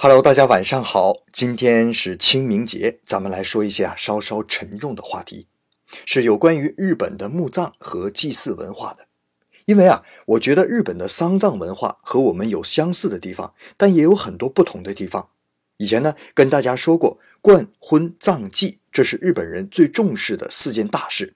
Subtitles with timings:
[0.00, 5.48] Hello，大家晚上好，今天是清明节，咱们来说一些啊稍稍沉重的话题，
[6.06, 9.08] 是有关于日本的墓葬和祭祀文化的。
[9.64, 15.30] 因为啊，我觉得日本的丧葬文化和我们有相似的地方，但也有很多不同的地方。
[15.78, 21.34] 以前呢，跟大家说过，冠、婚、葬、祭，这是日本人最重视的四件大事。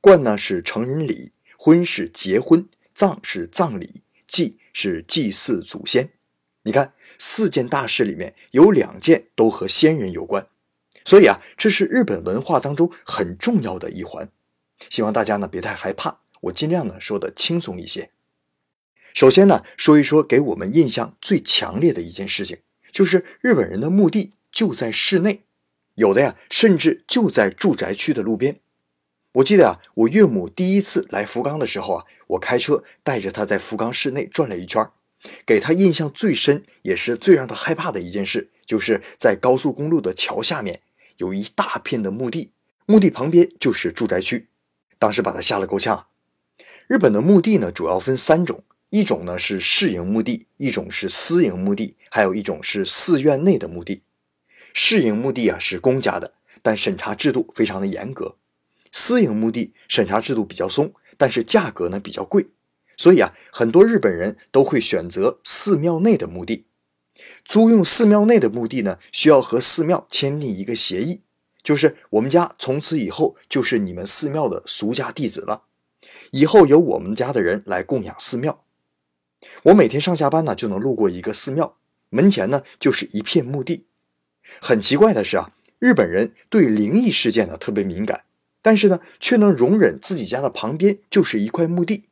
[0.00, 6.10] 冠呢是成人礼，婚是结婚，葬是葬礼，祭是祭祀祖先。
[6.62, 10.46] 你看，四件大事里面有两件都和先人有关，
[11.04, 14.30] 所以啊，这是日本文化当中很重要的一环。
[14.90, 18.10] 希望大家呢别太害怕，我尽量呢说的轻松一些。
[19.14, 22.58] 首先呢，说一说给我们印象最强烈的一件事情，
[22.92, 25.44] 就是日本人的墓地就在室内，
[25.94, 28.60] 有的呀甚至就在住宅区的路边。
[29.34, 34.86] 我记得啊，我岳母第一次来福冈的时候啊，我开车带着她在福冈市内转了一圈。
[35.44, 40.80] 给他印象最深，也是最让他害怕的一件事，就是在高速公路的桥下面
[41.18, 42.52] 有一大片的墓地，
[42.86, 44.48] 墓地旁边就是住宅区，
[44.98, 46.06] 当时把他吓了够呛。
[46.86, 54.02] 日本的墓地呢，主要分三种，一种呢是市营墓地，一种是私营墓地，还有一种是寺院内的墓地。
[54.72, 58.36] 市营墓地啊是公家的，但审查制度非常的严格；
[58.90, 62.48] 私营墓地审查制度比较松，但是价格呢比较贵。
[63.00, 66.66] 所以啊，很多日本人都会选择寺庙内的墓地。
[67.46, 71.22] 租用寺庙内的墓地呢，需要和寺庙签订一个协议，
[71.62, 75.62] 就是我们家从此以后就是你们寺庙的俗家弟子了，
[76.32, 78.66] 以后由我们家的人来供养寺庙。
[79.62, 81.78] 我每天上下班呢，就能路过一个寺庙，
[82.10, 83.86] 门前呢就是一片墓地。
[84.60, 88.24] 很奇怪的是啊，日本人对灵异事件呢特别敏感，
[88.60, 92.04] 但是呢却能容忍自己家的旁边就是一块墓地。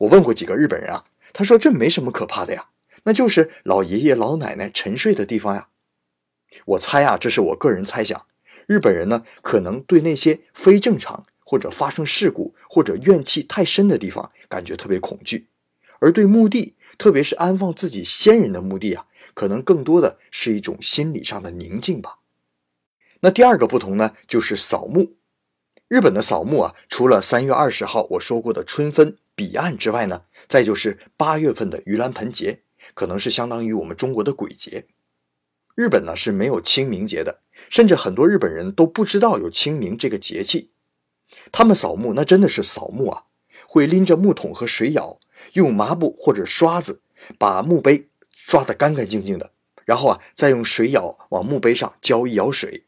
[0.00, 2.68] 我问过几个日本人啊，他说这没什么可怕的呀，
[3.04, 5.68] 那就是老爷爷老奶奶沉睡的地方呀。
[6.64, 8.26] 我猜啊，这是我个人猜想，
[8.66, 15.48] 日本人呢可能对那些非正常或者发生事故或者怨气太深的地方感觉特别恐惧，
[15.98, 19.04] 而对墓地，特别是安放自己先人的墓地啊，
[19.34, 22.20] 可能更多的是一种心理上的宁静吧。
[23.20, 25.16] 那第二个不同呢，就是扫墓。
[25.88, 29.18] 日本的扫墓啊，除了三月二十号我说过的春分。
[29.40, 32.60] 彼岸之外呢，再就是八月份的盂兰盆节，
[32.92, 34.86] 可能是相当于我们中国的鬼节。
[35.74, 37.40] 日本呢是没有清明节的，
[37.70, 40.72] 甚至很多日本人都不知道有清明这个节气。
[41.50, 43.22] 他们扫墓那真的是扫墓啊，
[43.66, 45.20] 会拎着木桶和水舀，
[45.54, 47.00] 用抹布或者刷子
[47.38, 49.54] 把墓碑刷得干干净净的，
[49.86, 52.84] 然后啊再用水舀往墓碑上浇一舀水。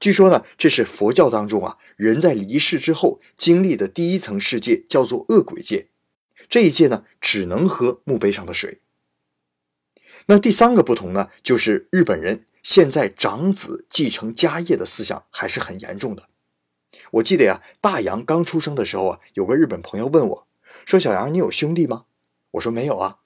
[0.00, 5.88] 据说呢，这是佛教当中啊，人在离世之后经历的第一层世界，叫做恶鬼界。
[6.48, 8.80] 这一界呢，只能喝墓碑上的水。
[10.26, 16.28] 那第三个不同呢，就是日本人现在长子继承家业的思想还是很严重的。
[17.12, 20.48] 我记得呀，大洋刚出生的时候啊，有个日本朋友问我，
[20.86, 22.04] 说：“小杨，你有兄弟吗？”
[22.52, 23.18] 我说：“没有啊。”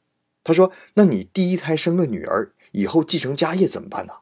[0.43, 4.15] 他说：“那你第一胎生个女儿，以后继承家业怎么办呢？”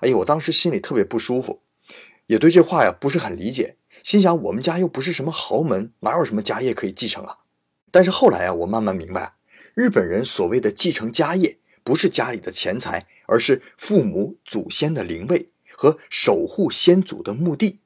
[0.00, 1.62] 哎呀，我当时心里特别不舒服。
[2.26, 7.38] 也对这话呀不是很理解，心想我们家又不是什么豪门，哪有什么家业可以继承啊？
[7.90, 9.34] 但是后来啊，我慢慢明白，
[9.74, 17.80] 日本人所谓的继承家业，不是家里的钱财，而是父母祖先的灵位和守护先祖的墓地。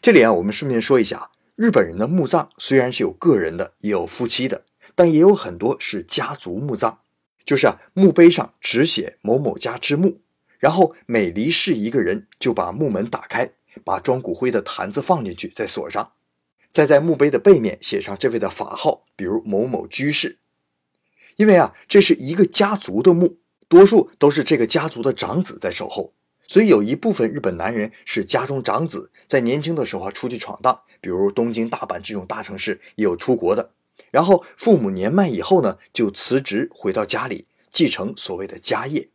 [0.00, 4.64] 这里啊，我们顺便说一下，日本人的墓葬虽然是有个人的，也有夫妻的，
[4.96, 6.98] 但也有很多是家族墓葬，
[7.44, 10.20] 就是啊，墓碑上只写某某家之墓。
[10.58, 13.52] 然后每离世一个人，就把墓门打开，
[13.84, 16.12] 把装骨灰的坛子放进去，再锁上，
[16.72, 20.38] 再在墓碑的背面写上这位的法号，比如某某居士。
[21.36, 23.38] 因为啊，这是一个家族的墓，
[23.68, 26.12] 多数都是这个家族的长子在守候，
[26.48, 33.70] 所以有一部分日本男人是家中长子，在年轻的时候啊出去闯荡，比如东京、大阪这种大城市，也有出国的。
[34.10, 39.10] 然后父母年迈以后呢，就辞职回到家里，继承所谓的家业。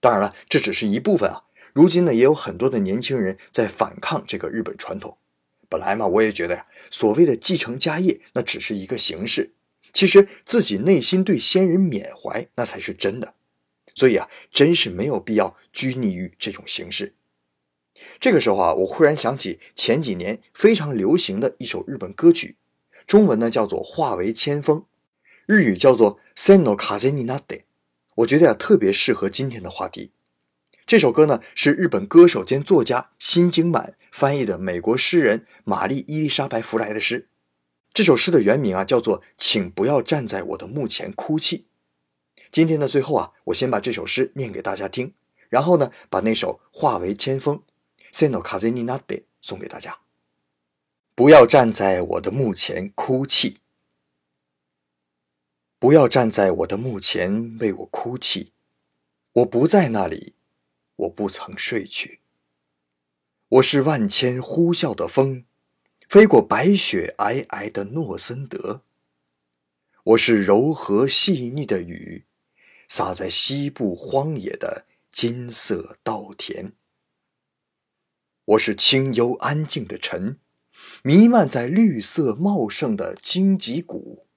[0.00, 1.44] 当然了，这只是一部分啊。
[1.72, 5.18] 如今呢，也有很多的年轻人在反抗这个日本传统。
[5.68, 9.52] 本来嘛，我也觉得呀，所谓的继承家业，那只是一个形式。
[9.92, 13.34] 其实自己内心对先人缅怀，那才是真的。
[13.94, 17.14] 所以啊，真是没有必要拘泥于这种形式。
[18.20, 22.56] 这个时候啊，我忽然想起前几年非常流行的一首日本歌曲，
[23.06, 24.80] 中文呢叫做《化为千风》，
[25.46, 27.40] 日语叫做《Seno kaze ni nade》。
[28.18, 30.10] 我觉得呀，特别适合今天的话题。
[30.86, 37.28] 这首歌呢，是日本歌手兼作家新井满翻译的美国诗人玛丽伊丽莎白弗莱的诗。
[37.92, 41.58] 这首诗的原名啊，叫做《请不要站在我的墓前哭泣》。
[42.50, 45.14] 今天的最后啊，我先把这首诗念给大家听，
[45.48, 47.62] 然后呢，把那首化为千风
[48.12, 49.98] ，Seno Kazeni Nade 送给大家。
[51.14, 53.58] 不要站在我的墓前哭泣，
[55.80, 58.52] 不要站在我的墓前为我哭泣，
[59.32, 60.34] 我不在那里，
[60.96, 62.18] 我不曾睡去。
[63.48, 65.44] 我是万千呼啸的风，
[66.08, 68.82] 飞过白雪皑皑的诺森德。
[70.02, 72.24] 我是柔和细腻的雨，
[72.88, 76.72] 洒在西部荒野的金色稻田。
[78.46, 80.40] 我是清幽安静的晨。
[81.02, 84.27] 弥漫在绿色茂盛的荆棘谷。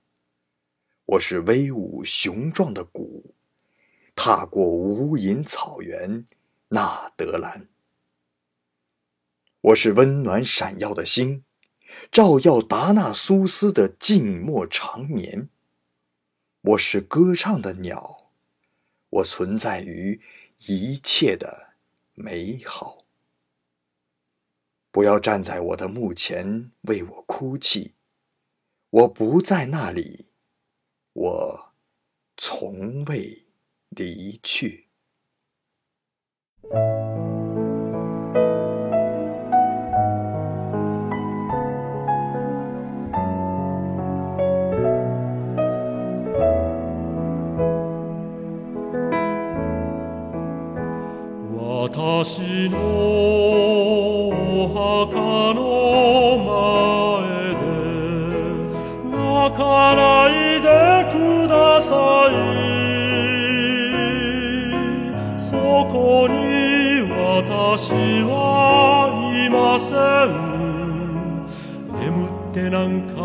[1.12, 3.36] 我是威武雄壮的鼓，
[4.16, 6.25] 踏过无垠草原，
[6.69, 7.68] 纳德兰。
[9.60, 11.44] 我是温暖闪耀的星，
[12.13, 15.50] 照耀达纳苏斯的静默长眠。
[16.62, 18.31] 我是歌唱的鸟，
[19.10, 20.22] 我存在于
[20.60, 21.74] 一切的
[22.14, 23.04] 美好。
[24.92, 27.96] 不要站在我的墓前为我哭泣，
[28.90, 30.31] 我不在那里，
[31.21, 31.73] 我
[32.35, 33.45] 从未
[33.89, 34.88] 离去。
[52.23, 52.41] 私
[66.27, 67.92] に私
[68.24, 68.33] は
[69.33, 69.95] いませ
[70.27, 70.30] ん。
[72.00, 73.19] 眠ってなんか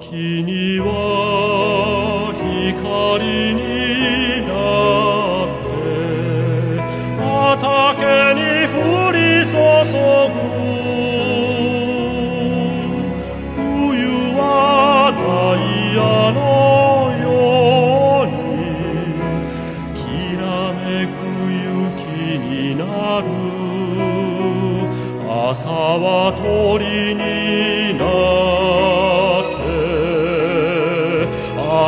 [0.00, 1.07] 秋には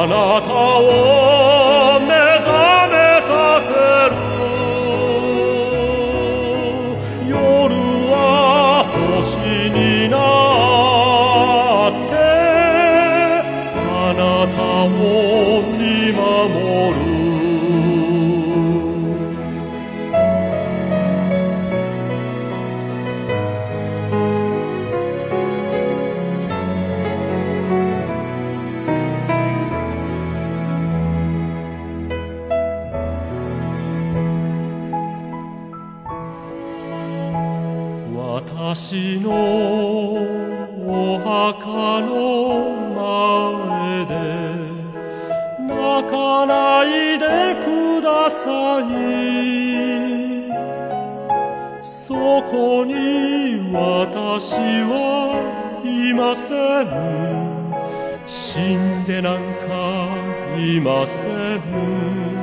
[0.08, 1.09] なたを
[41.53, 44.15] 墓の前で
[45.67, 47.27] 泣かないで
[47.65, 48.87] ください。
[51.83, 52.93] そこに
[53.73, 56.55] 私はいませ
[56.85, 56.87] ん。
[58.27, 60.09] 死んでなんか
[60.57, 61.27] いませ
[61.57, 62.40] ん。